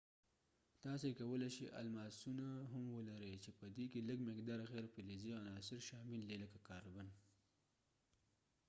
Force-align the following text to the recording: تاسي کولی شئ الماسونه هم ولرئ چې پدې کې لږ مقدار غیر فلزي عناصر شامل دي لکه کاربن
تاسي 0.83 1.09
کولی 1.19 1.49
شئ 1.55 1.67
الماسونه 1.81 2.47
هم 2.71 2.83
ولرئ 2.97 3.33
چې 3.43 3.49
پدې 3.59 3.85
کې 3.91 4.05
لږ 4.09 4.19
مقدار 4.29 4.59
غیر 4.71 4.85
فلزي 4.93 5.31
عناصر 5.41 5.79
شامل 5.89 6.21
دي 6.29 6.35
لکه 6.43 6.57
کاربن 6.69 7.07